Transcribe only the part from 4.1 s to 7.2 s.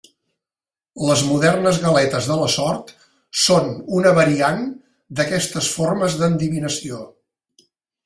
variant d'aquestes formes d'endevinació.